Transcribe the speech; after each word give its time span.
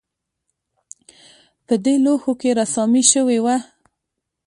په 1.65 1.73
دې 1.83 1.95
لوښو 2.03 2.33
کې 2.41 2.49
رسامي 2.59 3.03
شوې 3.11 3.39
وه 3.45 3.57